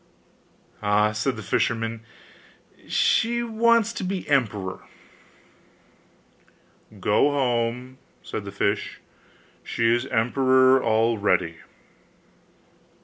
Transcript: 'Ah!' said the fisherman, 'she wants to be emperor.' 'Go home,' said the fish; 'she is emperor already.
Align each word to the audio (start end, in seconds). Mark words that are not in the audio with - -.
'Ah!' 0.81 1.11
said 1.11 1.35
the 1.35 1.43
fisherman, 1.43 2.01
'she 2.87 3.43
wants 3.43 3.93
to 3.93 4.03
be 4.03 4.27
emperor.' 4.27 4.79
'Go 6.99 7.29
home,' 7.29 7.99
said 8.23 8.43
the 8.43 8.51
fish; 8.51 8.99
'she 9.63 9.93
is 9.95 10.07
emperor 10.07 10.83
already. 10.83 11.57